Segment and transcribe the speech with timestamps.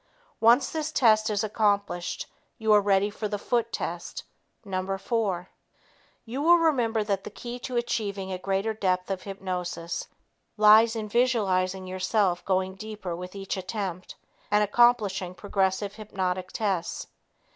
[0.39, 2.25] Once this test is accomplished,
[2.57, 4.23] you are ready for the "foot" test
[4.65, 4.97] No.
[4.97, 5.49] 4.
[6.25, 10.07] You will remember that the key to achieving a greater depth of hypnosis
[10.57, 14.15] lies in visualizing yourself going deeper with each attempt
[14.49, 17.05] and accomplishing progressive hypnotic tests.